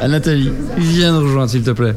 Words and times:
à 0.00 0.08
Nathalie. 0.08 0.50
Viens 0.76 1.12
nous 1.12 1.26
rejoindre, 1.26 1.50
s'il 1.50 1.62
te 1.62 1.70
plaît. 1.70 1.94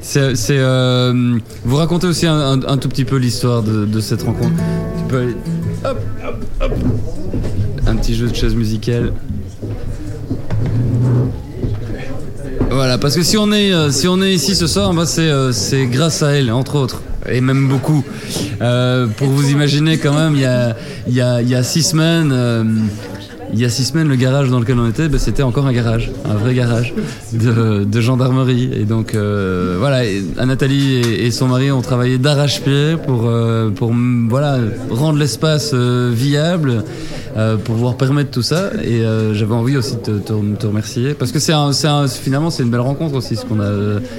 C'est, 0.00 0.34
euh, 0.50 1.38
vous 1.64 1.76
racontez 1.76 2.06
aussi 2.06 2.26
un, 2.26 2.58
tout 2.78 2.88
petit 2.88 3.04
peu 3.04 3.16
l'histoire 3.16 3.62
de, 3.62 4.00
cette 4.00 4.22
rencontre. 4.22 4.54
Tu 4.98 5.04
peux 5.08 5.18
aller. 5.18 5.36
Hop, 5.84 5.98
hop, 6.24 6.44
hop. 6.60 6.72
Un 7.86 7.96
petit 7.96 8.14
jeu 8.14 8.28
de 8.28 8.34
chaise 8.34 8.54
musicale. 8.54 9.12
Voilà, 12.70 12.96
parce 12.96 13.14
que 13.16 13.22
si 13.22 13.36
on 13.36 13.52
est, 13.52 13.72
euh, 13.72 13.90
si 13.90 14.08
on 14.08 14.22
est 14.22 14.32
ici 14.32 14.54
ce 14.56 14.66
soir, 14.66 14.92
c'est, 15.06 15.28
euh, 15.28 15.52
grâce 15.90 16.22
à 16.22 16.30
elle, 16.32 16.50
entre 16.50 16.76
autres, 16.76 17.02
et 17.30 17.40
même 17.40 17.68
beaucoup. 17.68 18.02
Euh, 18.62 19.06
pour 19.08 19.28
vous 19.28 19.50
imaginer, 19.50 19.98
quand 19.98 20.14
même, 20.14 20.34
il 20.34 20.40
y 20.40 20.46
a, 20.46 20.76
il 21.06 21.14
y 21.14 21.54
a, 21.54 21.62
six 21.62 21.82
semaines, 21.82 22.30
euh, 22.32 22.64
il 23.52 23.60
y 23.60 23.64
a 23.66 23.68
six 23.68 23.84
semaines, 23.84 24.08
le 24.08 24.16
garage 24.16 24.48
dans 24.48 24.60
lequel 24.60 24.78
on 24.78 24.88
était, 24.88 25.08
bah, 25.08 25.18
c'était 25.18 25.42
encore 25.42 25.66
un 25.66 25.72
garage, 25.72 26.10
un 26.24 26.34
vrai 26.34 26.54
garage 26.54 26.94
de, 27.32 28.00
gendarmerie. 28.00 28.70
Et 28.74 28.84
donc, 28.84 29.14
euh, 29.14 29.76
voilà, 29.78 30.04
et 30.04 30.22
Nathalie 30.44 30.96
et, 30.96 31.30
son 31.30 31.48
mari 31.48 31.70
ont 31.70 31.82
travaillé 31.82 32.18
d'arrache-pied 32.18 32.96
pour, 33.06 33.26
euh, 33.26 33.70
pour 33.70 33.92
voilà, 34.28 34.58
rendre 34.90 35.18
l'espace 35.18 35.72
euh, 35.74 36.10
viable, 36.14 36.84
euh, 37.36 37.56
pour 37.56 37.74
pouvoir 37.74 37.96
permettre 37.96 38.30
tout 38.30 38.42
ça. 38.42 38.70
Et 38.82 39.02
j'avais 39.34 39.54
envie 39.54 39.76
aussi 39.76 39.96
de 40.04 40.18
te, 40.18 40.66
remercier 40.66 41.14
parce 41.14 41.32
que 41.32 41.38
c'est 41.38 41.52
un, 41.52 41.70
un- 41.84 42.08
finalement 42.08 42.50
c'est 42.50 42.62
une 42.62 42.70
belle 42.70 42.80
rencontre 42.80 43.16
aussi, 43.16 43.36
ce 43.36 43.44
qu'on 43.44 43.60
a, 43.60 43.70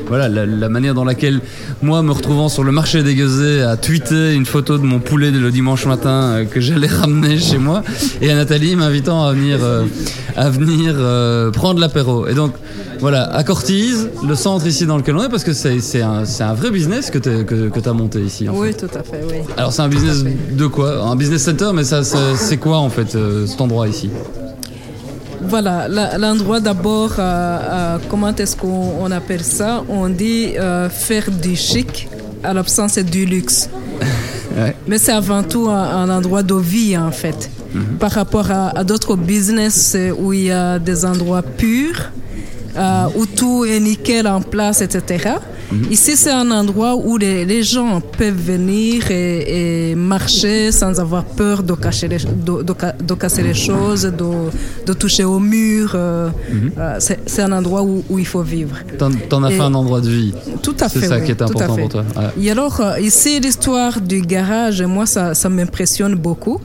voilà, 0.07 0.29
la, 0.29 0.69
manière 0.69 0.93
dans 0.93 1.03
laquelle 1.03 1.39
moi, 1.81 2.01
me 2.03 2.11
retrouvant 2.11 2.49
sur 2.49 2.63
le 2.63 2.71
marché 2.71 3.01
des 3.03 3.15
Gueusets, 3.15 3.61
à 3.61 3.77
tweeter 3.77 4.33
une 4.33 4.45
photo 4.45 4.77
de 4.77 4.83
mon 4.83 4.99
poulet 4.99 5.31
le 5.31 5.51
dimanche 5.51 5.85
matin 5.85 6.45
que 6.49 6.59
j'allais 6.59 6.87
ramener 6.87 7.37
chez 7.37 7.57
moi, 7.57 7.83
et 8.21 8.29
à 8.31 8.35
Nathalie 8.35 8.75
m'invitant 8.75 9.22
à 9.27 9.33
venir, 9.33 9.59
euh, 9.61 9.85
à 10.35 10.49
venir 10.49 10.93
euh, 10.95 11.51
prendre 11.51 11.79
l'apéro. 11.79 12.27
Et 12.27 12.33
donc 12.33 12.53
voilà, 12.99 13.23
à 13.33 13.43
Cortise, 13.43 14.09
le 14.27 14.35
centre 14.35 14.65
ici 14.67 14.85
dans 14.85 14.97
lequel 14.97 15.15
on 15.15 15.23
est, 15.23 15.29
parce 15.29 15.43
que 15.43 15.53
c'est 15.53 16.01
un, 16.01 16.53
vrai 16.53 16.71
business 16.71 17.09
que 17.09 17.17
tu 17.17 17.45
que, 17.45 17.69
que 17.69 17.89
as 17.89 17.93
monté 17.93 18.19
ici. 18.19 18.47
en 18.47 18.53
fait. 18.53 18.59
Oui, 18.59 18.73
tout 18.73 18.97
à 18.97 19.03
fait, 19.03 19.23
oui. 19.29 19.37
Alors 19.57 19.73
c'est 19.73 19.81
un 19.81 19.89
business 19.89 20.23
de 20.51 20.67
quoi? 20.67 21.03
Un 21.03 21.15
business 21.15 21.43
center, 21.43 21.71
mais 21.73 21.83
ça, 21.83 22.03
c'est 22.03 22.57
quoi 22.57 22.77
en 22.77 22.89
fait 22.89 23.15
euh, 23.15 23.45
cet 23.47 23.59
endroit 23.61 23.87
ici? 23.87 24.09
Voilà, 25.45 25.87
l'endroit 26.17 26.61
d'abord, 26.61 27.11
comment 28.09 28.33
est-ce 28.35 28.55
qu'on 28.55 28.93
on 29.01 29.11
appelle 29.11 29.43
ça? 29.43 29.83
On 29.89 30.07
dit 30.07 30.53
faire 30.89 31.29
du 31.29 31.55
chic 31.55 32.07
à 32.43 32.53
l'absence 32.53 32.97
du 32.97 33.25
luxe. 33.25 33.69
Ouais. 34.55 34.75
Mais 34.87 34.99
c'est 34.99 35.11
avant 35.11 35.41
tout 35.41 35.67
un, 35.67 35.73
un 35.81 36.09
endroit 36.11 36.43
de 36.43 36.53
vie 36.53 36.95
en 36.95 37.09
fait. 37.11 37.49
Par 37.99 38.11
rapport 38.11 38.49
à, 38.51 38.69
à 38.77 38.83
d'autres 38.83 39.15
business 39.15 39.97
où 40.19 40.33
il 40.33 40.43
y 40.45 40.51
a 40.51 40.79
des 40.79 41.05
endroits 41.05 41.41
purs, 41.41 42.11
euh, 42.75 43.05
où 43.17 43.25
tout 43.25 43.65
est 43.65 43.79
nickel 43.79 44.27
en 44.27 44.41
place, 44.41 44.81
etc. 44.81 45.29
Ici, 45.89 46.15
c'est 46.15 46.29
un 46.31 46.51
endroit 46.51 46.95
où 46.95 47.17
les, 47.17 47.45
les 47.45 47.63
gens 47.63 47.99
peuvent 47.99 48.37
venir 48.53 49.09
et, 49.09 49.91
et 49.91 49.95
marcher 49.95 50.71
sans 50.71 50.99
avoir 50.99 51.23
peur 51.23 51.63
de, 51.63 51.73
cacher 51.73 52.07
les, 52.07 52.17
de, 52.19 52.61
de 52.61 52.73
ca- 52.79 52.93
de 53.09 53.13
casser 53.15 53.41
les 53.41 53.55
choses, 53.55 54.03
de, 54.03 54.31
de 54.85 54.93
toucher 54.93 55.23
au 55.23 55.39
mur. 55.39 55.93
euh, 55.95 56.29
euh, 56.77 56.95
c'est 56.99 57.19
c'est 57.25 57.41
un 57.41 57.51
endroit 57.53 57.81
où, 57.81 58.03
où 58.07 58.19
il 58.19 58.27
faut 58.27 58.43
vivre. 58.43 58.75
T'en 59.29 59.43
as 59.43 59.51
Et- 59.51 59.55
fait 59.55 59.61
un 59.61 59.73
endroit 59.73 60.01
de 60.01 60.09
vie. 60.09 60.33
Tout 60.61 60.75
à 60.79 60.89
C'est 60.89 60.99
fait. 60.99 61.07
ça 61.07 61.17
oui, 61.17 61.25
qui 61.25 61.31
est 61.31 61.41
important 61.41 61.75
pour 61.75 61.89
toi. 61.89 62.03
Ouais. 62.15 62.43
Et 62.45 62.51
alors, 62.51 62.79
ici, 63.01 63.39
l'histoire 63.39 63.99
du 63.99 64.21
garage, 64.21 64.81
moi, 64.83 65.07
ça, 65.07 65.33
ça 65.33 65.49
m'impressionne 65.49 66.13
beaucoup. 66.13 66.59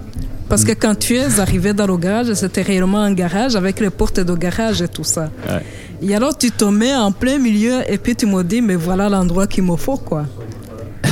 Parce 0.48 0.64
que 0.64 0.72
quand 0.72 0.94
tu 0.98 1.16
es 1.16 1.40
arrivé 1.40 1.72
dans 1.74 1.86
le 1.86 1.96
garage, 1.96 2.32
c'était 2.34 2.62
réellement 2.62 3.00
un 3.02 3.12
garage 3.12 3.54
avec 3.56 3.80
les 3.80 3.90
portes 3.90 4.20
de 4.20 4.34
garage 4.34 4.80
et 4.82 4.88
tout 4.88 5.04
ça. 5.04 5.30
Ouais. 5.48 5.62
Et 6.00 6.14
alors, 6.14 6.36
tu 6.38 6.50
te 6.50 6.64
mets 6.64 6.94
en 6.94 7.12
plein 7.12 7.38
milieu 7.38 7.80
et 7.88 7.98
puis 7.98 8.14
tu 8.16 8.24
me 8.26 8.42
dis, 8.42 8.62
mais 8.62 8.76
voilà 8.76 9.08
l'endroit 9.08 9.46
qu'il 9.46 9.64
me 9.64 9.76
faut, 9.76 9.96
quoi. 9.98 10.24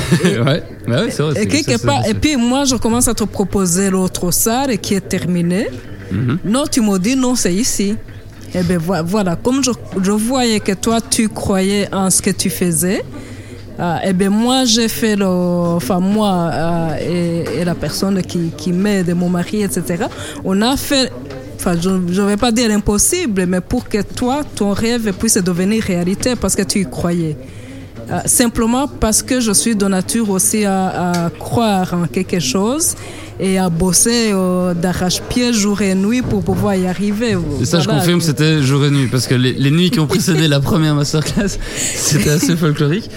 ouais, 0.24 0.38
ouais, 0.38 0.62
ouais, 0.88 1.08
vrai. 1.08 1.42
Et 1.42 1.46
quelque 1.48 1.80
part, 1.84 2.06
et 2.06 2.14
puis 2.14 2.36
moi, 2.36 2.64
je 2.64 2.76
commence 2.76 3.08
à 3.08 3.14
te 3.14 3.24
proposer 3.24 3.90
l'autre 3.90 4.30
salle 4.30 4.78
qui 4.78 4.94
est 4.94 5.00
terminée. 5.08 5.68
Mhm. 6.10 6.38
Non, 6.44 6.64
tu 6.70 6.80
me 6.80 6.98
dis, 6.98 7.16
non, 7.16 7.34
c'est 7.34 7.52
ici. 7.54 7.96
Et 8.54 8.62
bien 8.62 8.78
vo- 8.78 8.94
voilà, 9.04 9.34
comme 9.36 9.62
je, 9.64 9.72
je 10.02 10.12
voyais 10.12 10.60
que 10.60 10.72
toi, 10.72 11.00
tu 11.00 11.28
croyais 11.28 11.92
en 11.92 12.08
ce 12.10 12.22
que 12.22 12.30
tu 12.30 12.48
faisais, 12.48 13.02
euh, 13.78 13.96
et 14.04 14.12
bien 14.12 14.30
moi, 14.30 14.64
j'ai 14.64 14.88
fait 14.88 15.16
le. 15.16 15.26
Enfin, 15.26 16.00
moi 16.00 16.50
euh, 16.52 17.44
et, 17.54 17.60
et 17.60 17.64
la 17.64 17.74
personne 17.74 18.22
qui, 18.22 18.50
qui 18.56 18.72
m'aide, 18.72 19.14
mon 19.14 19.28
mari, 19.28 19.62
etc., 19.62 20.04
on 20.44 20.60
a 20.62 20.76
fait. 20.76 21.12
Enfin, 21.58 21.74
je 21.80 21.90
ne 21.90 22.26
vais 22.26 22.36
pas 22.36 22.52
dire 22.52 22.68
l'impossible, 22.68 23.46
mais 23.46 23.60
pour 23.60 23.88
que 23.88 24.02
toi, 24.02 24.42
ton 24.54 24.72
rêve 24.72 25.12
puisse 25.12 25.36
devenir 25.38 25.82
réalité 25.82 26.36
parce 26.36 26.54
que 26.54 26.62
tu 26.62 26.80
y 26.80 26.84
croyais. 26.84 27.36
Euh, 28.10 28.20
simplement 28.24 28.86
parce 28.86 29.20
que 29.20 29.40
je 29.40 29.50
suis 29.52 29.74
de 29.74 29.86
nature 29.86 30.30
aussi 30.30 30.64
à, 30.64 31.24
à 31.26 31.30
croire 31.30 31.92
en 31.92 32.06
quelque 32.06 32.38
chose 32.38 32.94
et 33.40 33.58
à 33.58 33.68
bosser 33.68 34.30
euh, 34.32 34.74
d'arrache-pied 34.74 35.52
jour 35.52 35.82
et 35.82 35.94
nuit 35.94 36.22
pour 36.22 36.42
pouvoir 36.42 36.76
y 36.76 36.86
arriver. 36.86 37.36
Et 37.60 37.64
ça, 37.64 37.80
je 37.80 37.88
confirme, 37.88 38.20
c'était 38.20 38.62
jour 38.62 38.84
et 38.84 38.90
nuit, 38.90 39.08
parce 39.08 39.26
que 39.26 39.34
les, 39.34 39.52
les 39.52 39.70
nuits 39.70 39.90
qui 39.90 39.98
ont 39.98 40.06
précédé 40.06 40.46
la 40.46 40.60
première 40.60 40.94
masterclass, 40.94 41.58
c'était 41.76 42.30
assez 42.30 42.56
folklorique. 42.56 43.10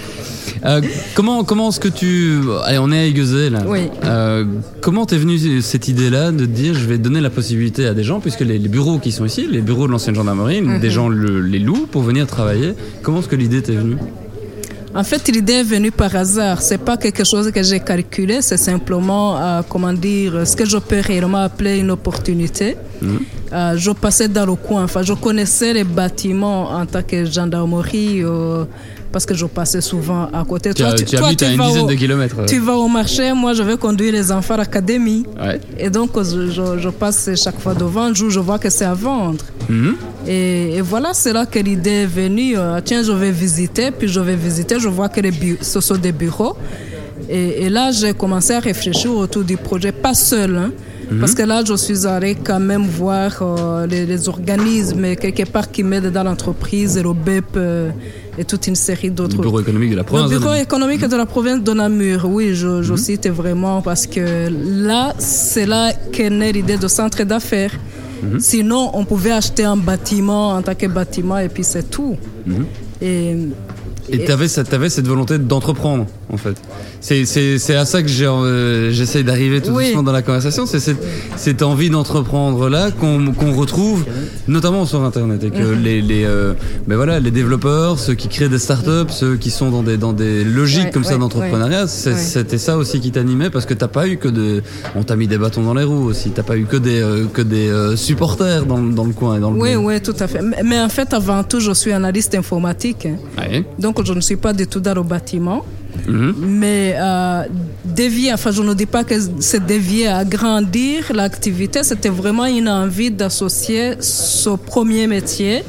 Euh, 0.66 0.82
comment 1.16 1.44
comment 1.44 1.70
est-ce 1.70 1.80
que 1.80 1.88
tu... 1.88 2.40
Allez, 2.66 2.78
on 2.80 2.92
est 2.92 3.00
à 3.00 3.06
Aiguezet, 3.06 3.50
là. 3.50 3.60
Oui. 3.68 3.82
Euh, 4.04 4.46
comment 4.82 5.06
t'es 5.06 5.18
venue 5.18 5.62
cette 5.62 5.88
idée-là 5.88 6.32
de 6.32 6.40
te 6.46 6.52
dire, 6.52 6.74
je 6.74 6.86
vais 6.86 6.98
donner 6.98 7.22
la 7.22 7.30
possibilité 7.30 7.86
à 7.88 7.94
des 7.94 8.04
gens, 8.04 8.20
puisque 8.20 8.42
les, 8.42 8.58
les 8.59 8.70
bureaux 8.70 9.00
qui 9.00 9.12
sont 9.12 9.26
ici, 9.26 9.48
les 9.50 9.62
bureaux 9.62 9.88
de 9.88 9.92
l'ancienne 9.92 10.16
gendarmerie, 10.16 10.62
Mhm. 10.62 10.80
des 10.80 10.90
gens 10.90 11.09
le- 11.09 11.42
les 11.42 11.59
louent 11.59 11.88
pour 11.92 12.02
venir 12.04 12.28
travailler. 12.28 12.74
Comment 13.02 13.20
est-ce 13.20 13.28
que 13.28 13.36
l'idée 13.36 13.62
t'est 13.62 13.74
venue? 13.76 13.98
En 14.96 15.04
fait, 15.04 15.28
l'idée 15.28 15.54
est 15.54 15.64
venue 15.64 15.92
par 15.92 16.16
hasard. 16.16 16.64
C'est 16.64 16.80
pas 16.80 16.98
quelque 16.98 17.24
chose 17.24 17.52
que 17.52 17.62
j'ai 17.62 17.80
calculé. 17.80 18.42
C'est 18.42 18.58
simplement, 18.58 19.38
euh, 19.38 19.62
comment 19.70 19.94
dire, 19.94 20.48
ce 20.48 20.56
que 20.56 20.66
je 20.66 20.78
peux 20.78 21.00
réellement 21.00 21.44
appeler 21.44 21.78
une 21.78 21.92
opportunité. 21.92 22.76
Euh, 23.54 23.78
je 23.78 23.92
passais 23.92 24.28
dans 24.28 24.48
le 24.48 24.56
coin. 24.56 24.84
Enfin, 24.84 25.04
je 25.04 25.14
connaissais 25.14 25.74
les 25.74 25.84
bâtiments 25.84 26.72
en 26.72 26.86
tant 26.88 27.04
que 27.04 27.24
gendarmerie 27.26 28.24
euh, 28.24 28.64
parce 29.12 29.25
que 29.25 29.34
je 29.36 29.46
passais 29.46 29.81
souvent 29.81 30.25
à 30.34 30.44
côté. 30.47 30.74
Tu, 30.74 30.84
as- 30.84 30.94
tu 30.94 31.18
habites 31.18 31.44
à 31.44 31.52
une 31.52 31.62
dizaine 31.62 31.84
au- 31.84 31.88
de 31.88 31.94
kilomètres. 31.96 32.36
Tu 32.47 32.59
vas 32.59 32.75
au 32.78 32.88
marché, 32.88 33.34
moi 33.34 33.53
je 33.53 33.64
vais 33.64 33.78
conduire 33.78 34.14
les 34.14 34.31
enfants 34.31 34.53
à 34.56 34.58
l'académie. 34.58 35.25
Ouais. 35.42 35.59
Et 35.78 35.90
donc 35.90 36.12
je, 36.18 36.50
je- 36.52 36.78
je 36.80 36.90
passe 36.90 37.30
chaque 37.36 37.59
fois 37.59 37.74
devant, 37.74 38.14
je, 38.14 38.30
je 38.30 38.40
vois 38.40 38.59
que 38.59 38.70
c'est 38.70 38.86
à 38.86 38.94
vendre. 38.94 39.44
Mhm. 39.70 39.96
Et, 40.28 40.75
et 40.78 40.81
voilà, 40.81 41.14
c'est 41.14 41.34
là 41.34 41.46
que 41.46 41.59
l'idée 41.59 42.03
est 42.03 42.06
venue. 42.06 42.58
euh, 42.58 42.80
tiens, 42.84 43.03
je 43.03 43.12
vais 43.12 43.31
visiter, 43.31 43.92
puis 43.92 44.08
je 44.08 44.20
vais 44.20 44.36
visiter, 44.36 44.80
je 44.80 44.88
vois 44.90 45.09
que 45.09 45.22
les 45.22 45.34
ce 45.62 45.80
sont 45.81 45.97
des 45.97 46.12
bureaux. 46.12 46.56
Et, 47.29 47.63
et 47.66 47.69
là, 47.69 47.91
j'ai 47.91 48.13
commencé 48.13 48.53
à 48.53 48.59
réfléchir 48.59 49.12
autour 49.16 49.44
du 49.44 49.56
projet, 49.57 49.91
pas 49.91 50.13
seul. 50.16 50.56
hein, 50.56 50.72
Parce 51.19 51.34
que 51.35 51.44
là, 51.44 51.62
je 51.66 51.75
suis 51.75 52.07
allée 52.07 52.35
quand 52.35 52.59
même 52.59 52.85
voir 52.88 53.31
euh, 53.41 53.85
les, 53.88 54.06
les 54.06 54.28
organismes 54.29 55.16
quelque 55.16 55.44
part 55.50 55.69
qui 55.72 55.84
m'aident 55.84 56.12
dans 56.12 56.23
l'entreprise, 56.23 57.00
le 57.01 57.13
BEP 57.13 57.45
euh, 57.56 57.91
et 58.38 58.45
toute 58.45 58.66
une 58.67 58.75
série 58.75 59.09
Le 59.09 59.13
d'autres 59.13 59.41
bureau 59.41 59.59
économique 59.59 59.91
de 59.91 59.95
la 59.97 60.03
province. 60.03 60.31
le 60.31 60.40
bureau 60.40 60.56
économique 60.56 61.06
de 61.07 61.16
la 61.16 61.25
province 61.28 61.62
de 61.63 61.72
Namur, 61.73 62.25
oui, 62.25 62.56
je, 62.56 62.81
je 62.81 62.95
cite 62.95 63.28
vraiment 63.28 63.81
parce 63.84 64.07
que 64.07 64.50
là, 64.88 65.13
c'est 65.19 65.66
là 65.67 65.94
qu'est 66.11 66.29
née 66.31 66.51
l'idée 66.51 66.78
de 66.78 66.88
centre 66.88 67.23
d'affaires. 67.23 67.73
Sinon, 68.40 68.91
on 68.96 69.06
pouvait 69.06 69.31
acheter 69.31 69.63
un 69.63 69.78
bâtiment 69.78 70.50
en 70.50 70.61
tant 70.61 70.75
que 70.75 70.88
bâtiment 70.88 71.38
et 71.38 71.47
puis 71.47 71.63
c'est 71.63 71.90
tout. 71.90 72.17
Et, 73.01 73.35
Et 74.11 74.25
tu 74.25 74.31
avais, 74.31 74.47
cette 74.50 75.07
volonté 75.07 75.38
d'entreprendre, 75.38 76.06
en 76.31 76.38
fait. 76.38 76.56
C'est- 77.01 77.75
à 77.75 77.85
ça 77.85 78.03
que 78.03 78.09
euh, 78.22 78.91
j'essaye 78.91 79.23
d'arriver 79.23 79.62
tout 79.62 79.72
Oui. 79.72 79.85
doucement 79.88 80.03
dans 80.03 80.12
la 80.12 80.22
conversation. 80.22 80.66
C'est 80.66 80.79
cette, 80.79 81.01
cette 81.38 81.62
envie 81.62 81.90
d'entreprendre-là 81.90 82.91
qu'on 82.91 83.31
qu'on 83.34 83.53
retrouve, 83.53 84.06
notamment 84.47 84.85
sur 84.85 85.03
Internet. 85.03 85.44
Et 85.44 85.50
que 85.51 85.57
Mhm. 85.75 85.84
les, 85.84 86.01
les, 86.01 86.25
euh, 86.25 86.53
ben 86.88 86.95
voilà, 86.95 87.19
les 87.19 87.31
développeurs, 87.31 88.00
ceux 88.00 88.16
qui 88.16 88.28
créent 88.28 88.49
des 88.49 88.59
startups, 88.59 89.09
ceux 89.09 89.37
qui 89.37 89.49
sont 89.49 89.70
dans 89.72 89.84
des, 89.84 89.97
dans 89.97 90.14
des 90.14 90.43
logiques 90.43 90.85
Ouais, 90.85 90.91
comme 90.91 91.03
ça 91.03 91.17
d'entrepreneuriat, 91.17 91.84
ouais. 91.84 91.87
c'était 91.87 92.58
ça 92.58 92.78
aussi 92.78 92.99
qui 92.99 93.11
t'animait 93.11 93.49
parce 93.49 93.66
que 93.66 93.73
t'as 93.73 93.87
pas 93.87 94.08
eu 94.08 94.17
que 94.17 94.28
de. 94.28 94.61
On 94.96 95.03
t'a 95.03 95.16
mis 95.16 95.28
des 95.28 95.37
bâtons 95.37 95.64
dans 95.64 95.73
les 95.73 95.84
roues 95.84 96.05
aussi. 96.05 96.32
T'as 96.32 96.43
pas 96.43 96.58
eu 96.58 96.66
que 96.66 96.78
des, 96.78 97.02
euh, 97.02 97.25
que 97.32 97.41
des 97.41 97.96
supporters 97.96 98.66
dans, 98.66 98.78
le- 98.78 98.91
dans 98.93 99.05
le 99.05 99.14
coin 99.14 99.37
et 99.37 99.40
dans 99.40 99.52
le 99.52 99.59
oui, 99.59 99.75
oui, 99.75 100.02
tout 100.02 100.16
à 100.20 100.28
fait. 100.28 100.41
Mais, 100.41 100.61
mais 100.64 100.79
en 100.79 100.90
fait, 100.90 101.14
avant 101.14 101.43
tout, 101.43 101.59
je 101.59 101.72
suis 101.73 101.91
analyste 101.91 102.35
informatique. 102.35 103.08
Ouais. 103.37 103.64
Donc, 103.79 104.03
je 104.05 104.14
ne 104.14 104.22
suis 104.22 104.35
pas 104.35 104.53
du 104.53 104.67
tout 104.67 104.79
dans 104.79 104.93
le 104.93 105.03
bâtiment. 105.03 105.66
Mhm. 106.07 106.35
Mais 106.61 106.96
euh, 106.97 107.43
dévier, 107.85 108.34
enfin 108.34 108.51
je 108.51 108.61
ne 108.61 108.73
dis 108.73 108.85
pas 108.85 109.03
que 109.03 109.16
c'est 109.40 109.66
dévier 109.66 110.07
à 110.07 110.23
grandir 110.25 111.11
l'activité, 111.13 111.84
c'était 111.84 112.09
vraiment 112.09 112.46
une 112.46 112.69
envie 112.69 113.11
d'associer 113.11 113.93
ce 113.99 114.49
premier 114.51 115.07
métier 115.07 115.63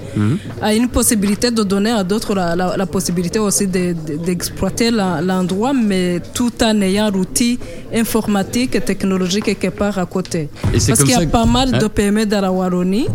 à 0.60 0.74
une 0.74 0.88
possibilité 0.88 1.50
de 1.50 1.62
donner 1.62 1.90
à 1.90 2.04
d'autres 2.04 2.34
la, 2.34 2.54
la- 2.56 2.76
la 2.76 2.86
possibilité 2.86 3.38
aussi 3.38 3.66
de- 3.66 3.94
de- 4.06 4.16
d'exploiter 4.24 4.90
l'endroit, 4.90 5.72
mais 5.72 6.20
tout 6.34 6.52
en 6.62 6.80
ayant 6.80 7.10
l'outil 7.10 7.58
informatique 7.94 8.74
et 8.74 8.80
technologique 8.80 9.44
quelque 9.44 9.68
part 9.68 9.98
à 9.98 10.06
côté. 10.06 10.48
Et 10.74 10.78
Parce 10.86 11.02
qu'il 11.02 11.10
y 11.10 11.14
a 11.14 11.24
que- 11.26 11.30
pas 11.30 11.46
mal 11.46 11.70
de 11.72 11.84
Ouais. 11.84 11.88
PME 11.88 12.26
dans 12.26 12.40
la 12.40 12.52
Wallonie. 12.52 13.06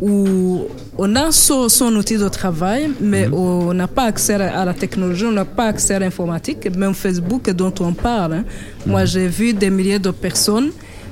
Où 0.00 0.62
on 0.98 1.16
a 1.16 1.30
son, 1.32 1.68
son 1.68 1.94
outil 1.96 2.16
de 2.16 2.28
travail, 2.28 2.90
mais 3.00 3.28
on 3.32 3.72
n'a 3.74 3.86
pas 3.88 4.04
accès 4.04 4.34
à 4.34 4.64
la 4.64 4.74
technologie, 4.74 5.24
on 5.26 5.32
n'a 5.32 5.44
pas 5.44 5.66
accès 5.66 5.94
à 5.94 5.98
l'informatique, 5.98 6.68
même 6.76 6.94
Facebook 6.94 7.50
dont 7.50 7.72
on 7.80 7.92
parle. 7.92 8.34
hein. 8.34 8.44
Moi, 8.86 9.04
j'ai 9.04 9.26
vu 9.28 9.52
des 9.52 9.70
milliers 9.70 9.98
de 9.98 10.10
personnes 10.10 10.70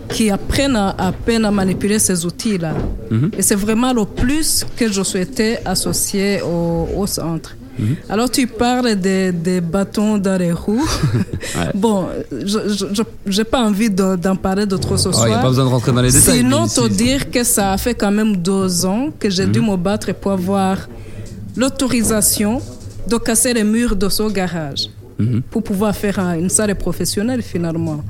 qui 0.09 0.31
apprennent 0.31 0.77
à, 0.77 0.91
à 0.99 1.13
peine 1.13 1.45
à 1.45 1.51
manipuler 1.51 1.99
ces 1.99 2.27
outils-là. 2.27 2.75
Et 3.39 3.43
c'est 3.43 3.55
vraiment 3.55 3.93
le 3.93 4.05
plus 4.05 4.65
que 4.77 4.91
je 4.91 5.03
souhaitais 5.03 5.61
associer 5.65 6.41
au, 6.43 6.89
au 6.97 7.07
centre. 7.07 7.57
Alors 8.09 8.31
tu 8.31 8.47
parles 8.47 8.95
des, 8.97 9.33
des 9.33 9.61
bâtons 9.61 10.19
dans 10.19 10.39
les 10.39 10.53
roues. 10.53 10.87
Bon, 11.75 12.07
je 12.31 13.39
n'ai 13.39 13.45
pas 13.45 13.63
envie 13.63 13.91
de- 13.91 14.17
d'en 14.17 14.37
parler 14.37 14.67
de 14.67 14.77
trop 14.77 14.97
ce 14.97 15.09
Il 15.09 15.15
soir. 15.15 15.29
n'y 15.29 15.35
a 15.35 15.39
pas 15.39 15.49
besoin 15.49 15.65
de 15.65 15.71
rentrer 15.71 15.93
dans 15.93 16.03
les 16.03 16.13
détails. 16.13 16.39
Sinon, 16.39 16.67
te 16.69 16.87
dire 16.89 17.31
que 17.31 17.43
ça 17.45 17.73
a 17.73 17.79
fait 17.79 17.95
quand 17.95 18.11
même 18.13 18.37
deux 18.37 18.85
ans 18.87 19.09
que 19.19 19.29
j'ai 19.31 19.47
dû 19.47 19.61
me 19.61 19.77
battre 19.77 20.13
pour 20.15 20.33
avoir 20.33 20.77
l'autorisation 21.57 22.61
de 23.09 23.17
casser 23.17 23.53
les 23.55 23.65
murs 23.65 23.97
de 23.97 24.09
ce 24.09 24.25
garage 24.31 24.89
pour 25.51 25.63
pouvoir 25.63 25.95
faire 25.95 26.19
un- 26.19 26.35
une 26.39 26.49
salle 26.49 26.75
professionnelle 26.75 27.43
finalement. 27.43 28.01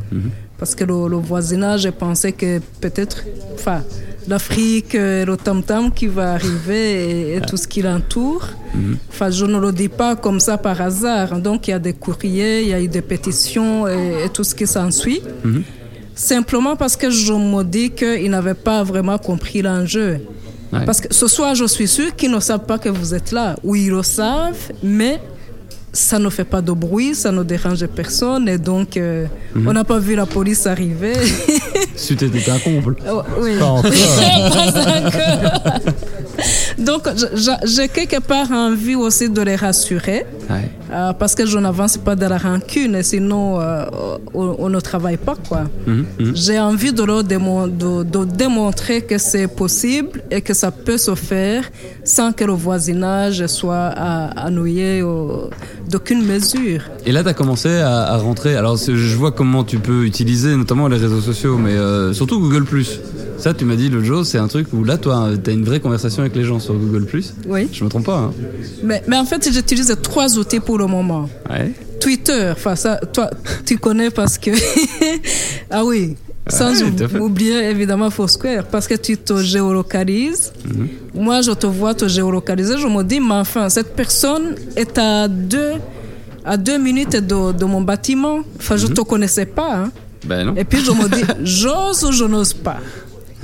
Parce 0.59 0.75
que 0.75 0.85
le, 0.85 1.09
le 1.09 1.17
voisinage 1.17 1.91
pensait 1.91 2.33
que 2.33 2.61
peut-être, 2.81 3.25
enfin, 3.55 3.83
l'Afrique, 4.29 4.95
euh, 4.95 5.25
le 5.25 5.37
tam-tam 5.37 5.93
qui 5.93 6.07
va 6.07 6.33
arriver 6.33 7.33
et, 7.33 7.37
et 7.37 7.41
tout 7.41 7.57
ce 7.57 7.67
qui 7.67 7.83
l'entoure. 7.83 8.47
Enfin, 9.09 9.31
je 9.31 9.45
ne 9.45 9.59
le 9.59 9.73
dis 9.73 9.89
pas 9.89 10.17
comme 10.17 10.41
ça 10.41 10.57
par 10.59 10.81
hasard. 10.81 11.41
Donc, 11.41 11.69
il 11.69 11.73
y 11.73 11.75
a 11.75 11.79
des 11.79 11.93
courriers, 11.93 12.63
il 12.63 12.69
y 12.69 12.75
a 12.75 12.81
eu 12.81 12.89
des 12.89 13.03
pétitions 13.03 13.87
et, 13.87 14.25
et 14.25 14.29
tout 14.29 14.45
ce 14.45 14.55
qui 14.55 14.67
s'ensuit. 14.67 15.23
Simplement 16.15 16.77
parce 16.77 16.97
que 16.97 17.11
je 17.11 17.33
me 17.33 17.63
dis 17.65 17.91
qu'ils 17.91 18.31
n'avaient 18.31 18.55
pas 18.55 18.83
vraiment 18.83 19.19
compris 19.19 19.63
l'enjeu. 19.63 20.21
Ouais. 20.73 20.85
Parce 20.87 21.01
que 21.03 21.13
ce 21.13 21.27
soir, 21.27 21.55
je 21.55 21.67
suis 21.67 21.89
sûre 21.89 22.17
qu'ils 22.17 22.31
ne 22.31 22.41
savent 22.41 22.65
pas 22.65 22.79
que 22.79 22.89
vous 22.89 23.15
êtes 23.15 23.31
là. 23.33 23.57
Ou 23.63 23.77
ils 23.77 23.91
le 23.91 24.03
savent, 24.03 24.73
mais 24.83 25.21
ça 25.93 26.19
ne 26.19 26.31
fait 26.31 26.45
pas 26.45 26.63
de 26.63 26.73
bruit, 26.73 27.15
ça 27.15 27.31
ne 27.31 27.43
dérange 27.43 27.87
personne. 27.87 28.49
Et 28.49 28.59
donc, 28.59 28.97
euh, 28.97 29.27
on 29.55 29.73
n'a 29.73 29.85
pas 29.85 29.99
vu 29.99 30.15
la 30.15 30.25
police 30.27 30.67
arriver. 30.67 31.13
Été 32.11 32.51
un 32.51 32.59
comble. 32.59 32.97
Oh, 33.11 33.23
oui. 33.41 33.59
Pas 33.59 33.67
encore. 33.67 33.83
Pas 33.93 35.07
encore. 35.07 35.62
Donc, 36.93 37.05
j'ai 37.75 37.89
quelque 37.89 38.21
part 38.33 38.51
envie 38.69 38.95
aussi 39.07 39.27
de 39.37 39.43
les 39.49 39.57
rassurer. 39.67 40.21
Ouais. 40.51 40.69
euh, 40.93 41.13
parce 41.21 41.35
que 41.35 41.45
je 41.47 41.59
n'avance 41.67 41.97
pas 42.07 42.15
de 42.23 42.27
la 42.27 42.37
rancune, 42.49 43.03
sinon 43.03 43.45
euh, 43.61 43.85
on, 44.35 44.57
on 44.65 44.69
ne 44.77 44.81
travaille 44.91 45.17
pas. 45.29 45.37
quoi. 45.49 45.63
Mhm, 45.87 46.05
mhm. 46.21 46.33
J'ai 46.45 46.59
envie 46.71 46.93
de 46.93 47.03
leur 47.11 47.23
démon- 47.25 47.69
de, 47.83 47.93
de 48.15 48.21
démontrer 48.43 48.99
que 49.11 49.17
c'est 49.31 49.49
possible 49.63 50.15
et 50.31 50.41
que 50.47 50.53
ça 50.63 50.71
peut 50.87 50.99
se 51.09 51.15
faire 51.31 51.63
sans 52.05 52.31
que 52.37 52.45
le 52.45 52.53
voisinage 52.67 53.47
soit 53.59 53.89
annuyé 54.49 55.03
d'aucune 55.91 56.23
mesure. 56.33 56.83
Et 57.07 57.13
là, 57.13 57.23
tu 57.23 57.29
as 57.31 57.35
commencé 57.35 57.71
à, 57.79 57.95
à 58.15 58.17
rentrer. 58.19 58.53
Alors, 58.57 58.77
je 58.77 59.17
vois 59.17 59.33
comment 59.33 59.65
tu 59.65 59.79
peux 59.79 60.05
utiliser 60.13 60.55
notamment 60.63 60.89
les 60.89 60.99
réseaux 60.99 61.21
sociaux, 61.31 61.57
mais 61.65 61.73
euh, 61.73 62.13
surtout 62.13 62.39
Google. 62.41 62.65
Ça, 63.43 63.53
tu 63.53 63.65
m'as 63.65 63.75
dit 63.75 63.89
l'autre 63.89 64.05
jour, 64.07 64.25
c'est 64.25 64.39
un 64.39 64.47
truc 64.47 64.69
où 64.73 64.85
là, 64.85 64.97
toi, 64.99 65.31
tu 65.43 65.51
as 65.51 65.53
une 65.53 65.65
vraie 65.65 65.81
conversation 65.81 66.21
avec 66.23 66.37
les 66.37 66.45
gens 66.45 66.61
sur 66.61 66.75
Google. 66.75 67.07
Oui. 67.49 67.69
Je 67.73 67.83
me 67.83 67.89
trompe 67.89 68.07
pas. 68.07 68.19
Hein. 68.19 68.33
Mais, 68.85 69.03
mais 69.09 69.17
en 69.17 69.25
fait, 69.25 69.49
j'utilise 69.53 69.93
trois 70.01 70.39
outils 70.39 70.61
pour 70.61 70.79
le 70.79 70.87
moment. 70.87 71.29
Ouais. 71.51 71.73
Twitter, 72.01 72.51
enfin 72.53 72.77
ça, 72.77 73.01
toi, 73.13 73.31
tu 73.67 73.79
connais 73.79 74.11
parce 74.11 74.39
que 74.39 74.51
ah 75.71 75.85
oui, 75.85 76.17
sans 76.49 76.71
Ouais, 76.83 77.19
oublier 77.21 77.69
évidemment 77.71 78.11
Foursquare 78.11 78.65
parce 78.65 78.87
que 78.87 78.95
tu 78.95 79.17
te 79.17 79.37
géolocalises. 79.43 80.53
Mhm. 80.65 80.89
Moi, 81.15 81.41
je 81.43 81.51
te 81.53 81.67
vois 81.67 81.95
te 81.95 82.07
géolocaliser, 82.09 82.79
je 82.79 82.87
me 82.87 83.03
dis, 83.03 83.19
mais 83.21 83.35
enfin, 83.35 83.69
cette 83.69 83.95
personne 83.97 84.55
est 84.77 84.97
à 84.99 85.27
deux 85.29 85.73
à 86.45 86.57
deux 86.57 86.79
minutes 86.79 87.13
de, 87.17 87.53
de 87.53 87.65
mon 87.65 87.81
bâtiment. 87.81 88.39
Enfin, 88.59 88.75
Mhm. 88.75 88.81
je 88.81 88.87
te 88.89 89.01
connaissais 89.03 89.47
pas. 89.47 89.75
hein. 89.77 89.91
Ben 90.25 90.45
non. 90.45 90.55
Et 90.57 90.65
puis 90.65 90.79
je 90.85 90.91
me 90.93 91.09
dis, 91.09 91.23
j'ose 91.45 92.05
ou 92.05 92.13
je 92.13 92.25
n'ose 92.25 92.53
pas? 92.55 92.79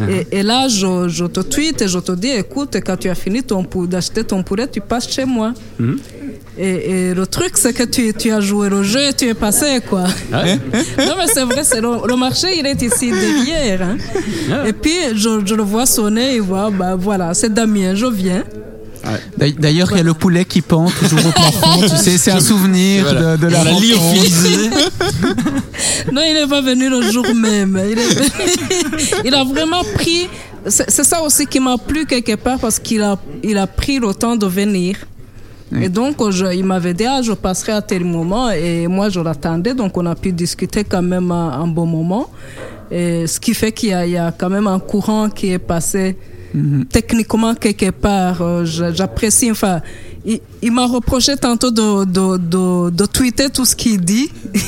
Et, 0.08 0.38
et 0.38 0.42
là, 0.42 0.68
je, 0.68 1.08
je 1.08 1.24
te 1.24 1.40
tweete 1.40 1.82
et 1.82 1.88
je 1.88 1.98
te 1.98 2.12
dis, 2.12 2.28
écoute, 2.28 2.76
quand 2.86 2.96
tu 2.96 3.08
as 3.08 3.14
fini 3.14 3.42
d'acheter 3.88 4.22
ton 4.24 4.42
poulet, 4.42 4.68
tu 4.68 4.80
passes 4.80 5.08
chez 5.10 5.24
moi. 5.24 5.52
Mhm. 5.78 5.98
Et, 6.60 6.90
et 7.10 7.14
le 7.14 7.26
truc, 7.26 7.52
c'est 7.56 7.72
que 7.72 7.84
tu, 7.84 8.12
tu 8.14 8.30
as 8.32 8.40
joué 8.40 8.68
le 8.68 8.82
jeu 8.82 9.00
et 9.08 9.12
tu 9.12 9.26
es 9.26 9.34
passé, 9.34 9.80
quoi. 9.88 10.04
Ah 10.32 10.44
non, 11.06 11.14
mais 11.16 11.26
c'est 11.32 11.44
vrai, 11.44 11.62
le, 11.80 12.06
le 12.08 12.16
marché, 12.16 12.48
il 12.58 12.66
est 12.66 12.80
ici 12.82 13.10
derrière. 13.10 13.82
hein. 13.82 13.96
Ah. 14.52 14.68
Et 14.68 14.72
puis, 14.72 14.90
je, 15.14 15.40
je 15.44 15.54
le 15.54 15.62
vois 15.62 15.86
sonner, 15.86 16.34
il 16.36 16.42
voit, 16.42 16.70
bah 16.70 16.94
voilà, 16.96 17.32
c'est 17.34 17.52
Damien, 17.52 17.94
je 17.94 18.06
viens. 18.06 18.44
D'ail- 19.36 19.54
D'ailleurs, 19.58 19.88
il 19.92 19.96
y 19.98 20.00
a 20.00 20.02
le 20.02 20.14
poulet 20.14 20.44
qui 20.44 20.60
pend 20.62 20.86
toujours 20.90 21.20
au 21.26 21.30
plafond. 21.32 21.80
tu 21.82 21.88
sais, 21.88 22.18
c'est 22.18 22.30
un 22.30 22.40
souvenir 22.40 23.04
Voilà. 23.04 23.36
de, 23.36 23.42
de 23.42 23.46
la 23.48 23.64
l'a. 23.64 23.70
Non, 26.12 26.22
il 26.26 26.34
n'est 26.34 26.46
pas 26.48 26.60
venu 26.62 26.88
le 26.88 27.02
jour 27.10 27.24
même. 27.34 27.80
Il, 27.90 27.98
est 27.98 28.14
venu- 28.14 29.22
il 29.24 29.34
a 29.34 29.44
vraiment 29.44 29.82
pris. 29.94 30.28
C'est 30.66 31.04
ça 31.04 31.22
aussi 31.22 31.46
qui 31.46 31.60
m'a 31.60 31.76
plu 31.78 32.04
quelque 32.06 32.34
part 32.36 32.58
parce 32.58 32.78
qu'il 32.78 33.02
a, 33.02 33.16
il 33.42 33.56
a 33.58 33.66
pris 33.66 33.98
le 33.98 34.12
temps 34.14 34.36
de 34.36 34.46
venir. 34.46 34.96
Et 35.80 35.88
donc, 35.90 36.16
je- 36.30 36.54
il 36.54 36.64
m'avait 36.64 36.94
dit, 36.94 37.04
ah, 37.04 37.20
je 37.22 37.32
passerai 37.32 37.72
à 37.72 37.82
tel 37.82 38.02
moment. 38.04 38.50
Et 38.50 38.86
moi, 38.86 39.10
je 39.10 39.20
l'attendais. 39.20 39.74
Donc, 39.74 39.96
on 39.98 40.06
a 40.06 40.14
pu 40.14 40.32
discuter 40.32 40.82
quand 40.82 41.02
même 41.02 41.30
un, 41.30 41.60
un 41.60 41.66
bon 41.66 41.84
moment. 41.86 42.30
Et 42.90 43.26
ce 43.26 43.38
qui 43.38 43.52
fait 43.52 43.70
qu'il 43.72 43.90
y 43.90 44.16
a 44.16 44.32
quand 44.32 44.48
même 44.48 44.66
un 44.66 44.78
courant 44.78 45.28
qui 45.28 45.52
est 45.52 45.58
passé 45.58 46.16
techniquement 46.90 47.54
quelque 47.54 47.90
part. 47.90 48.42
Euh, 48.42 48.64
J'apprécie. 48.64 49.50
Enfin, 49.50 49.80
il, 50.24 50.40
il 50.62 50.72
m'a 50.72 50.86
reproché 50.86 51.36
tantôt 51.36 51.70
de, 51.70 52.04
de, 52.04 52.36
de, 52.38 52.90
de 52.90 53.06
tweeter 53.06 53.50
tout 53.50 53.64
ce 53.64 53.76
qu'il 53.76 54.00
dit. 54.00 54.30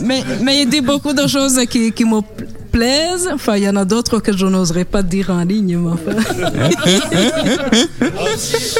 mais, 0.00 0.22
mais 0.42 0.62
il 0.62 0.68
dit 0.68 0.80
beaucoup 0.80 1.12
de 1.12 1.26
choses 1.26 1.58
qui, 1.68 1.92
qui 1.92 2.04
me 2.04 2.20
pla- 2.20 2.46
plaisent. 2.72 3.28
Enfin, 3.32 3.56
il 3.56 3.64
y 3.64 3.68
en 3.68 3.76
a 3.76 3.84
d'autres 3.84 4.18
que 4.20 4.36
je 4.36 4.46
n'oserais 4.46 4.84
pas 4.84 5.02
dire 5.02 5.30
en 5.30 5.42
ligne. 5.44 5.78
Mais 5.78 5.90
enfin. 5.92 6.12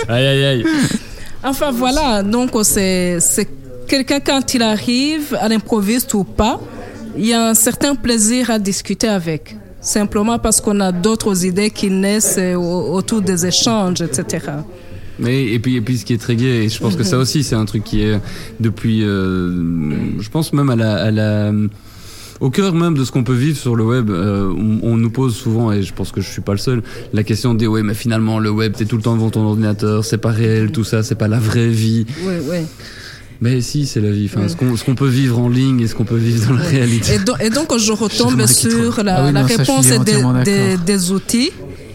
Aïe, 0.08 0.26
aïe, 0.26 0.44
aïe. 0.44 0.64
Enfin 1.42 1.70
voilà, 1.70 2.22
donc 2.22 2.50
c'est 2.62 3.18
c'est 3.20 3.48
quelqu'un 3.86 4.20
quand 4.20 4.54
il 4.54 4.62
arrive, 4.62 5.36
à 5.40 5.48
l'improviste 5.48 6.14
ou 6.14 6.24
pas, 6.24 6.58
il 7.16 7.26
y 7.26 7.34
a 7.34 7.48
un 7.50 7.54
certain 7.54 7.94
plaisir 7.94 8.50
à 8.50 8.58
discuter 8.58 9.08
avec. 9.08 9.56
Simplement 9.84 10.38
parce 10.38 10.60
qu'on 10.60 10.80
a 10.80 10.90
d'autres 10.92 11.44
idées 11.44 11.70
qui 11.70 11.90
naissent 11.90 12.36
euh, 12.38 12.54
au- 12.54 12.94
autour 12.96 13.20
des 13.22 13.44
échanges, 13.46 14.00
etc. 14.00 14.46
Mais 15.18 15.44
et 15.44 15.58
puis 15.60 15.76
et 15.76 15.80
puis 15.80 15.98
ce 15.98 16.04
qui 16.04 16.14
est 16.14 16.18
très 16.18 16.34
gai, 16.34 16.64
et 16.64 16.68
je 16.68 16.78
pense 16.80 16.96
que 16.96 17.04
ça 17.04 17.18
aussi 17.18 17.44
c'est 17.44 17.54
un 17.54 17.66
truc 17.66 17.84
qui 17.84 18.00
est 18.02 18.18
depuis, 18.58 19.04
euh, 19.04 20.18
je 20.20 20.28
pense 20.28 20.52
même 20.52 20.70
à 20.70 20.74
la, 20.76 20.94
à 20.96 21.10
la 21.12 21.52
au 22.40 22.50
cœur 22.50 22.74
même 22.74 22.96
de 22.96 23.04
ce 23.04 23.12
qu'on 23.12 23.22
peut 23.22 23.32
vivre 23.34 23.56
sur 23.56 23.76
le 23.76 23.84
web, 23.84 24.10
euh, 24.10 24.52
on, 24.58 24.80
on 24.82 24.96
nous 24.96 25.10
pose 25.10 25.36
souvent, 25.36 25.70
et 25.70 25.82
je 25.84 25.94
pense 25.94 26.10
que 26.10 26.20
je 26.20 26.28
suis 26.28 26.42
pas 26.42 26.50
le 26.52 26.58
seul, 26.58 26.82
la 27.12 27.22
question 27.22 27.54
des 27.54 27.68
ouais 27.68 27.84
mais 27.84 27.94
finalement 27.94 28.40
le 28.40 28.50
web 28.50 28.72
t'es 28.76 28.86
tout 28.86 28.96
le 28.96 29.02
temps 29.02 29.14
devant 29.14 29.30
ton 29.30 29.42
ordinateur, 29.46 30.04
c'est 30.04 30.18
pas 30.18 30.30
réel, 30.32 30.72
tout 30.72 30.82
ça, 30.82 31.04
c'est 31.04 31.14
pas 31.14 31.28
la 31.28 31.38
vraie 31.38 31.68
vie. 31.68 32.06
Oui, 32.26 32.34
oui. 32.50 32.56
Mais 33.40 33.60
si 33.60 33.86
c'est 33.86 34.00
la 34.00 34.10
vie, 34.10 34.28
enfin 34.32 34.48
ce 34.48 34.56
qu'on 34.56 34.76
ce 34.76 34.84
qu'on 34.84 34.94
peut 34.94 35.08
vivre 35.08 35.38
en 35.38 35.48
ligne 35.48 35.80
et 35.80 35.86
ce 35.86 35.94
qu'on 35.94 36.04
peut 36.04 36.16
vivre 36.16 36.48
dans 36.48 36.54
la 36.56 36.62
réalité. 36.64 37.14
Et, 37.14 37.18
donc- 37.18 37.42
et 37.42 37.50
donc, 37.50 37.76
je 37.76 37.92
retombe 37.92 38.46
sur 38.46 39.02
la, 39.02 39.16
Ah 39.16 39.26
oui, 39.26 39.32
la 39.32 39.42
non, 39.42 39.48
ça, 39.48 39.56
je 39.58 39.62
suis 39.62 39.72
réponse 39.72 40.44
des, 40.44 40.76
des, 40.78 41.12
outils. 41.12 41.50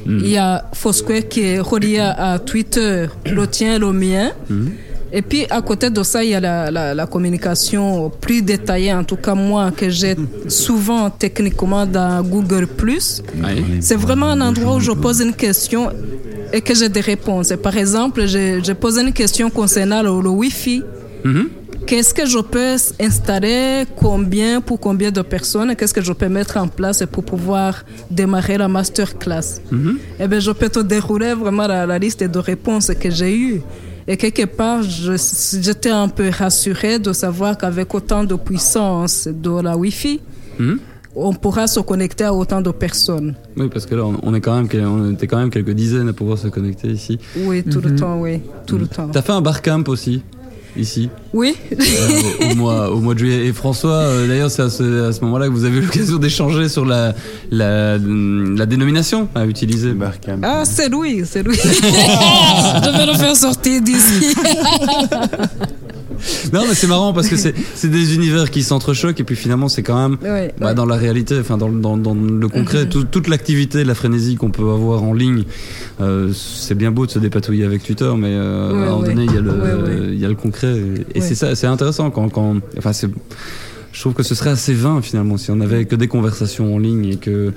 Mm. 0.05 0.19
Il 0.19 0.29
y 0.29 0.37
a 0.37 0.65
Foursquare 0.73 1.27
qui 1.29 1.41
est 1.41 1.59
relié 1.59 1.99
à 1.99 2.39
Twitter, 2.39 3.07
le 3.25 3.47
tien, 3.47 3.79
le 3.79 3.91
mien. 3.93 4.31
Mm. 4.49 4.67
Et 5.11 5.23
puis, 5.23 5.45
à 5.49 5.61
côté 5.63 5.89
de 5.89 6.03
ça, 6.03 6.23
il 6.23 6.29
y 6.31 6.35
a 6.35 6.39
la, 6.39 6.69
la, 6.69 6.93
la 6.93 7.07
communication 7.07 8.11
plus 8.21 8.43
détaillée, 8.43 8.93
en 8.93 9.03
tout 9.03 9.15
cas 9.15 9.33
moi, 9.33 9.71
que 9.71 9.89
j'ai 9.89 10.15
souvent 10.47 11.09
techniquement 11.09 11.85
dans 11.87 12.21
Google⁇ 12.21 12.67
c'est 13.79 13.95
vraiment 13.95 14.27
un 14.27 14.41
endroit 14.41 14.75
où 14.75 14.79
je 14.79 14.91
pose 14.91 15.21
une 15.21 15.33
question 15.33 15.89
et 16.53 16.61
que 16.61 16.75
j'ai 16.75 16.89
des 16.89 17.01
réponses. 17.01 17.49
Et 17.51 17.57
par 17.57 17.75
exemple, 17.75 18.27
j'ai 18.27 18.59
j'ai 18.63 18.75
posé 18.75 19.01
une 19.01 19.13
question 19.13 19.49
concernant 19.49 20.01
le, 20.03 20.21
le 20.21 20.29
Wi-Fi. 20.29 20.83
Mhm. 21.23 21.49
Qu'est-ce 21.85 22.13
que 22.13 22.25
je 22.25 22.39
peux 22.39 22.75
installer, 22.99 23.85
combien, 23.95 24.61
pour 24.61 24.79
combien 24.79 25.11
de 25.11 25.21
personnes, 25.21 25.75
qu'est-ce 25.75 25.93
que 25.93 26.01
je 26.01 26.13
peux 26.13 26.29
mettre 26.29 26.57
en 26.57 26.67
place 26.67 27.03
pour 27.11 27.23
pouvoir 27.23 27.83
démarrer 28.11 28.57
la 28.57 28.67
masterclass 28.67 29.61
Mhm. 29.71 29.97
Eh 30.19 30.27
bien, 30.27 30.39
je 30.39 30.51
peux 30.51 30.69
te 30.69 30.79
dérouler 30.79 31.33
vraiment 31.33 31.67
la, 31.67 31.85
la 31.85 31.97
liste 31.97 32.23
de 32.23 32.39
réponses 32.39 32.91
que 32.99 33.09
j'ai 33.09 33.35
eues. 33.35 33.61
Et 34.07 34.17
quelque 34.17 34.45
part, 34.45 34.81
j'étais 34.83 35.89
un 35.91 36.07
peu 36.09 36.29
rassurée 36.29 36.99
de 36.99 37.13
savoir 37.13 37.57
qu'avec 37.57 37.93
autant 37.93 38.23
de 38.23 38.35
puissance 38.35 39.27
de 39.27 39.61
la 39.61 39.75
Wi-Fi, 39.77 40.19
Mhm. 40.59 40.79
on 41.15 41.33
pourra 41.33 41.67
se 41.67 41.79
connecter 41.79 42.23
à 42.25 42.33
autant 42.33 42.61
de 42.61 42.71
personnes. 42.71 43.35
Oui 43.57 43.67
parce 43.73 43.85
que 43.85 43.95
là 43.95 44.03
on 44.05 44.15
on 44.21 44.33
est 44.33 44.41
quand 44.41 44.55
même 44.61 44.67
on 44.87 45.11
était 45.13 45.27
quand 45.27 45.37
même 45.37 45.49
quelques 45.49 45.71
dizaines 45.83 46.09
à 46.09 46.13
pouvoir 46.13 46.37
se 46.37 46.47
connecter 46.49 46.87
ici. 46.89 47.17
Oui, 47.47 47.63
tout 47.63 47.81
le 47.81 47.95
temps, 47.95 48.19
oui, 48.21 48.41
tout 48.67 48.77
le 48.77 48.87
temps. 48.87 49.09
T'as 49.11 49.21
fait 49.21 49.31
un 49.31 49.41
barcamp 49.41 49.83
aussi. 49.87 50.21
Ici 50.77 51.09
Oui. 51.33 51.55
euh, 51.71 52.51
au, 52.51 52.55
mois, 52.55 52.91
au 52.91 52.99
mois 52.99 53.13
de 53.13 53.19
juillet. 53.19 53.45
Et 53.47 53.53
François, 53.53 53.91
euh, 53.91 54.27
d'ailleurs, 54.27 54.51
c'est 54.51 54.61
à 54.63 54.69
ce, 54.69 55.21
moment-là 55.21 55.47
que 55.47 55.51
vous 55.51 55.65
avez 55.65 55.77
eu 55.77 55.81
l'occasion 55.81 56.17
d'échanger 56.17 56.69
sur 56.69 56.85
la, 56.85 57.13
la, 57.51 57.97
la 57.97 58.65
dénomination 58.65 59.27
à 59.35 59.45
utiliser. 59.45 59.93
Barkham. 59.93 60.41
Ah, 60.43 60.63
c'est 60.65 60.89
lui, 60.89 61.23
c'est 61.25 61.43
lui. 61.43 61.55
Je 61.63 62.97
vais 62.97 63.05
le 63.05 63.17
faire 63.17 63.35
sortir 63.35 63.81
d'ici. 63.81 64.35
Non, 66.53 66.61
mais 66.67 66.73
c'est 66.75 66.87
marrant 66.87 67.13
parce 67.13 67.27
que 67.29 67.35
c'est 67.37 67.87
des 67.89 68.15
univers 68.15 68.49
qui 68.51 68.63
s'entrechoquent 68.63 69.19
et 69.19 69.23
puis 69.23 69.35
finalement, 69.35 69.69
c'est 69.69 69.83
quand 69.83 70.09
même 70.09 70.17
Ouais, 70.21 70.53
bah, 70.59 70.67
ouais. 70.67 70.75
dans 70.75 70.85
la 70.85 70.95
réalité, 70.95 71.37
enfin 71.39 71.57
dans, 71.57 71.69
dans, 71.69 71.97
dans 71.97 72.13
le 72.13 72.47
concret, 72.47 72.87
tout- 72.89 73.03
toute 73.05 73.27
l'activité, 73.27 73.83
la 73.83 73.95
frénésie 73.95 74.35
qu'on 74.35 74.51
peut 74.51 74.63
avoir 74.69 75.03
en 75.03 75.13
ligne, 75.13 75.43
euh, 76.01 76.31
c'est 76.33 76.75
bien 76.75 76.91
beau 76.91 77.05
de 77.05 77.11
se 77.11 77.19
dépatouiller 77.19 77.65
avec 77.65 77.83
Twitter, 77.83 78.11
mais 78.17 78.29
euh, 78.33 78.71
Ouais, 78.73 78.79
à 78.79 78.81
un 78.81 78.85
moment 78.91 79.03
donné, 79.03 79.25
il 79.25 79.33
y 79.33 79.37
a 79.37 79.41
le, 79.41 80.09
il 80.13 80.19
y 80.19 80.25
a 80.25 80.29
le 80.29 80.35
concret 80.35 80.75
et, 80.77 81.17
et 81.17 81.21
c'est 81.21 81.35
ça, 81.35 81.55
c'est 81.55 81.67
intéressant 81.67 82.09
quand, 82.11 82.29
quand, 82.29 82.57
enfin 82.77 82.91
je 83.91 83.99
trouve 83.99 84.13
que 84.13 84.23
ce 84.23 84.35
serait 84.35 84.51
assez 84.51 84.73
vain 84.73 85.01
finalement 85.01 85.35
si 85.37 85.49
on 85.51 85.59
avait 85.61 85.85
que 85.85 85.95
des 85.95 86.07
conversations 86.07 86.75
en 86.75 86.77
ligne 86.79 87.05
et 87.05 87.15
que 87.15 87.51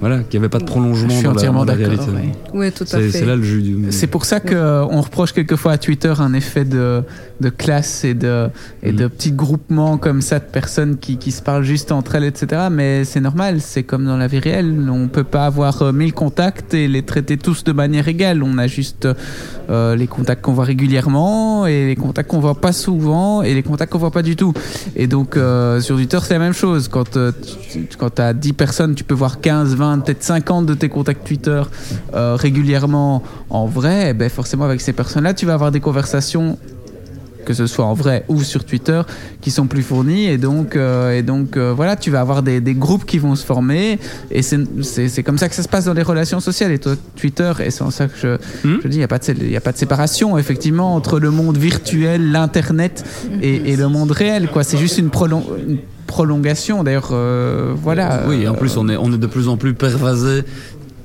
voilà, 0.00 0.18
qu'il 0.20 0.38
n'y 0.38 0.44
avait 0.44 0.50
pas 0.50 0.58
de 0.58 0.64
prolongement 0.64 1.08
Je 1.08 1.14
suis 1.14 1.22
dans 1.24 1.30
la, 1.30 1.36
entièrement 1.36 1.64
dans 1.64 1.72
la 1.72 1.78
d'accord. 1.78 2.06
réalité. 2.06 2.28
ouais. 2.28 2.38
Oui, 2.54 2.72
tout 2.72 2.84
à 2.84 2.86
C'est 2.86 3.00
fait. 3.10 3.18
c'est 3.18 3.24
là 3.24 3.36
le 3.36 3.42
jeu 3.42 3.60
du. 3.62 3.76
C'est 3.90 4.06
pour 4.06 4.24
ça 4.24 4.40
qu'on 4.40 5.00
reproche 5.00 5.32
quelquefois 5.32 5.72
à 5.72 5.78
Twitter 5.78 6.12
un 6.18 6.32
effet 6.34 6.64
de, 6.64 7.02
de 7.40 7.48
classe 7.48 8.04
et, 8.04 8.14
de, 8.14 8.48
et 8.82 8.92
de 8.92 9.06
petits 9.06 9.32
groupements 9.32 9.96
comme 9.98 10.20
ça 10.22 10.38
de 10.38 10.44
personnes 10.44 10.96
qui, 10.98 11.16
qui 11.18 11.32
se 11.32 11.42
parlent 11.42 11.64
juste 11.64 11.92
entre 11.92 12.14
elles, 12.16 12.24
etc. 12.24 12.62
Mais 12.70 13.04
c'est 13.04 13.20
normal, 13.20 13.60
c'est 13.60 13.82
comme 13.82 14.04
dans 14.04 14.16
la 14.16 14.26
vie 14.26 14.38
réelle. 14.38 14.88
On 14.90 15.08
peut 15.08 15.24
pas 15.24 15.46
avoir 15.46 15.82
euh, 15.82 15.92
mille 15.92 16.12
contacts 16.12 16.74
et 16.74 16.88
les 16.88 17.02
traiter 17.02 17.36
tous 17.36 17.64
de 17.64 17.72
manière 17.72 18.08
égale. 18.08 18.42
On 18.42 18.58
a 18.58 18.66
juste 18.66 19.08
euh, 19.70 19.96
les 19.96 20.06
contacts 20.06 20.42
qu'on 20.42 20.52
voit 20.52 20.64
régulièrement 20.64 21.66
et 21.66 21.86
les 21.86 21.96
contacts 21.96 22.30
qu'on 22.30 22.40
voit 22.40 22.60
pas 22.60 22.72
souvent 22.72 23.42
et 23.42 23.54
les 23.54 23.62
contacts 23.62 23.92
qu'on 23.92 23.98
voit 23.98 24.10
pas 24.10 24.22
du 24.22 24.36
tout. 24.36 24.52
Et 24.94 25.06
donc 25.06 25.36
euh, 25.36 25.80
sur 25.80 25.96
Twitter, 25.96 26.18
c'est 26.22 26.34
la 26.34 26.40
même 26.40 26.52
chose. 26.52 26.88
Quand, 26.88 27.16
euh, 27.16 27.32
tu 27.72 27.86
quand 27.98 28.20
as 28.20 28.32
10 28.32 28.52
personnes, 28.52 28.94
tu 28.94 29.04
peux 29.04 29.14
voir 29.14 29.40
15, 29.40 29.74
20, 29.74 29.85
peut-être 30.04 30.22
50 30.22 30.66
de 30.66 30.74
tes 30.74 30.88
contacts 30.88 31.26
Twitter 31.26 31.62
euh, 32.14 32.36
régulièrement 32.36 33.22
en 33.50 33.66
vrai. 33.66 34.08
eh 34.10 34.12
Ben 34.14 34.28
forcément, 34.28 34.64
avec 34.64 34.80
ces 34.80 34.92
personnes-là, 34.92 35.34
tu 35.34 35.46
vas 35.46 35.54
avoir 35.54 35.70
des 35.70 35.80
conversations 35.80 36.58
que 37.44 37.54
ce 37.54 37.68
soit 37.68 37.84
en 37.84 37.94
vrai 37.94 38.24
ou 38.26 38.42
sur 38.42 38.64
Twitter, 38.64 39.00
qui 39.40 39.52
sont 39.52 39.68
plus 39.68 39.84
fournies. 39.84 40.24
Et 40.26 40.36
donc, 40.36 40.74
euh, 40.74 41.16
et 41.16 41.22
donc 41.22 41.56
euh, 41.56 41.72
voilà, 41.76 41.94
tu 41.94 42.10
vas 42.10 42.20
avoir 42.20 42.42
des, 42.42 42.60
des 42.60 42.74
groupes 42.74 43.04
qui 43.06 43.18
vont 43.20 43.36
se 43.36 43.46
former. 43.46 44.00
Et 44.32 44.42
c'est 44.42 45.22
comme 45.22 45.38
ça 45.38 45.48
que 45.48 45.54
ça 45.54 45.62
se 45.62 45.68
passe 45.68 45.84
dans 45.84 45.94
les 45.94 46.02
relations 46.02 46.40
sociales. 46.40 46.72
Et 46.72 46.80
toi, 46.80 46.94
Twitter, 47.14 47.52
et 47.64 47.70
c'est 47.70 47.82
en 47.82 47.92
ça 47.92 48.08
que 48.08 48.18
je, 48.20 48.34
Hmm 48.66 48.80
je 48.82 48.88
dis, 48.88 48.96
il 48.96 48.98
n'y 48.98 49.04
a, 49.04 49.08
pas 49.08 49.20
de 49.20 49.44
y 49.44 49.56
a 49.56 49.60
pas 49.60 49.70
de 49.70 49.76
séparation, 49.78 50.36
effectivement, 50.38 50.96
entre 50.96 51.20
le 51.20 51.30
monde 51.30 51.56
virtuel, 51.56 52.32
l'Internet 52.32 53.04
et, 53.40 53.70
et 53.72 53.76
le 53.76 53.88
monde 53.88 54.10
réel. 54.10 54.48
C'est 54.62 54.78
juste 54.78 54.98
une, 54.98 55.10
prolon- 55.10 55.44
une 55.68 55.78
prolongation. 56.16 56.82
D'ailleurs, 56.82 57.10
euh, 57.12 57.74
voilà. 57.76 58.22
Oui, 58.26 58.48
en 58.48 58.54
plus 58.54 58.78
on 58.78 58.88
est 58.88 58.96
on 58.96 59.12
est 59.12 59.18
de 59.18 59.26
plus 59.26 59.48
en 59.48 59.58
plus 59.58 59.74
pervasé. 59.74 60.44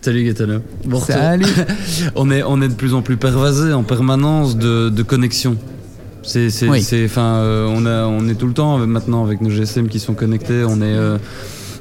Salut 0.02 0.24
Gaetano. 0.24 0.60
Bon. 0.86 1.02
Salut. 1.02 1.46
on 2.16 2.32
est 2.32 2.44
on 2.44 2.62
est 2.62 2.70
de 2.70 2.74
plus 2.74 2.94
en 2.94 3.02
plus 3.02 3.18
pervasé 3.18 3.74
en 3.74 3.84
permanence 3.84 4.56
de, 4.56 4.88
de 4.88 5.04
connexions. 5.04 5.58
C'est 6.24 6.50
c'est 6.50 6.70
Oui. 6.70 6.82
c'est 6.82 7.04
enfin 7.04 7.36
euh, 7.36 7.68
on 7.70 7.86
a 7.86 8.06
on 8.06 8.30
est 8.30 8.36
tout 8.36 8.48
le 8.48 8.54
temps 8.54 8.78
maintenant 8.88 9.26
avec 9.26 9.42
nos 9.42 9.50
GSM 9.50 9.90
qui 9.90 10.00
sont 10.00 10.14
connectés, 10.14 10.64
on 10.66 10.78
est 10.78 10.96
euh, 10.96 11.18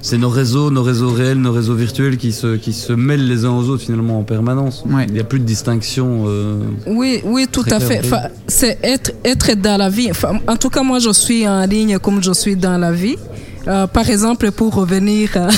c'est 0.02 0.16
nos 0.18 0.30
réseaux, 0.30 0.70
nos 0.70 0.82
réseaux 0.82 1.10
réels, 1.10 1.38
nos 1.38 1.52
réseaux 1.52 1.74
virtuels 1.74 2.16
qui 2.16 2.32
se 2.32 2.56
qui 2.56 2.72
se 2.72 2.92
mêlent 2.92 3.26
les 3.28 3.44
uns 3.44 3.50
aux 3.50 3.68
autres 3.68 3.82
finalement 3.84 4.18
en 4.18 4.22
permanence. 4.22 4.82
Ouais. 4.88 5.04
Il 5.08 5.14
n'y 5.14 5.20
a 5.20 5.24
plus 5.24 5.40
de 5.40 5.44
distinction. 5.44 6.24
euh, 6.26 6.60
Oui, 6.86 7.20
oui, 7.24 7.46
tout 7.50 7.64
à 7.70 7.80
fait. 7.80 8.00
Enfin, 8.04 8.22
c'est 8.46 8.78
être, 8.82 9.12
être 9.24 9.54
dans 9.60 9.76
la 9.76 9.88
vie. 9.90 10.08
Enfin, 10.10 10.38
en 10.48 10.56
tout 10.56 10.70
cas, 10.70 10.82
moi, 10.82 10.98
je 11.00 11.12
suis 11.12 11.46
en 11.46 11.64
ligne 11.66 11.98
comme 11.98 12.22
je 12.22 12.32
suis 12.32 12.56
dans 12.56 12.78
la 12.78 12.92
vie. 12.92 13.16
Euh, 13.68 13.86
par 13.86 14.08
exemple, 14.08 14.50
pour 14.52 14.74
revenir 14.74 15.36
à, 15.36 15.48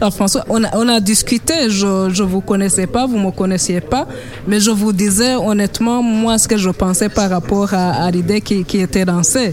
à 0.06 0.10
François, 0.10 0.46
on 0.48 0.64
a, 0.64 0.70
on 0.78 0.88
a 0.88 0.98
discuté, 0.98 1.68
je 1.68 1.86
ne 2.08 2.26
vous 2.26 2.40
connaissais 2.40 2.86
pas, 2.86 3.06
vous 3.06 3.18
ne 3.18 3.26
me 3.26 3.30
connaissiez 3.32 3.82
pas, 3.82 4.08
mais 4.48 4.60
je 4.60 4.70
vous 4.70 4.94
disais 4.94 5.34
honnêtement, 5.34 6.02
moi, 6.02 6.38
ce 6.38 6.48
que 6.48 6.56
je 6.56 6.70
pensais 6.70 7.10
par 7.10 7.28
rapport 7.28 7.74
à, 7.74 7.90
à 8.04 8.10
l'idée 8.10 8.40
qui, 8.40 8.64
qui 8.64 8.78
était 8.78 9.04
lancée. 9.04 9.52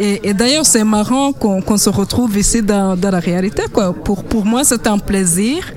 Et, 0.00 0.32
d'ailleurs, 0.32 0.64
c'est 0.64 0.84
marrant 0.84 1.32
qu'on 1.32 1.76
se 1.76 1.90
retrouve 1.90 2.38
ici 2.38 2.62
dans, 2.62 2.96
la 3.00 3.18
réalité. 3.18 3.62
Quoi. 3.72 3.92
Pour, 3.92 4.44
moi, 4.44 4.62
c'est 4.64 4.86
un 4.86 4.98
plaisir. 4.98 5.72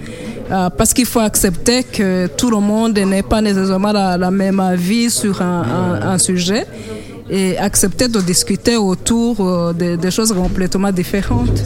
Euh, 0.52 0.70
parce 0.70 0.94
qu'il 0.94 1.06
faut 1.06 1.22
accepter 1.22 1.84
que 1.84 2.28
tout 2.28 2.50
le 2.50 2.60
monde 2.60 3.00
n'est 3.00 3.24
pas 3.24 3.40
nécessairement 3.40 3.94
la, 3.94 4.32
même 4.32 4.60
avis 4.60 5.10
sur 5.10 5.42
un, 5.42 6.18
sujet 6.18 6.66
et 7.30 7.58
accepter 7.58 8.10
de 8.10 8.20
discuter 8.20 8.76
autour 8.76 9.40
euh, 9.40 9.72
de- 9.72 9.96
des 9.96 10.12
choses 10.12 10.34
complètement 10.34 10.92
différentes. 10.92 11.64